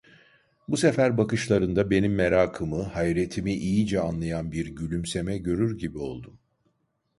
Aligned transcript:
Bu 0.67 0.77
sefer 0.77 1.17
bakışlarında 1.17 1.89
benim 1.91 2.15
merakımı, 2.15 2.83
hayretimi 2.83 3.53
iyice 3.53 3.99
anlayan 3.99 4.51
bir 4.51 4.65
gülümseme 4.67 5.37
görür 5.37 5.77
gibi 5.77 5.97
oldum. 5.97 6.39